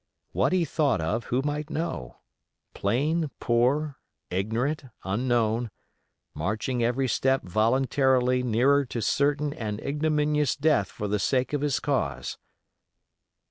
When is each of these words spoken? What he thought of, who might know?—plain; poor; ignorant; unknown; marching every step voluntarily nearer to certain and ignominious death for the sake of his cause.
What 0.31 0.51
he 0.51 0.65
thought 0.65 0.99
of, 0.99 1.25
who 1.25 1.43
might 1.43 1.69
know?—plain; 1.69 3.29
poor; 3.39 3.97
ignorant; 4.31 4.85
unknown; 5.03 5.69
marching 6.33 6.83
every 6.83 7.07
step 7.07 7.43
voluntarily 7.43 8.41
nearer 8.41 8.83
to 8.83 8.99
certain 8.99 9.53
and 9.53 9.79
ignominious 9.79 10.55
death 10.55 10.87
for 10.89 11.07
the 11.07 11.19
sake 11.19 11.53
of 11.53 11.61
his 11.61 11.79
cause. 11.79 12.39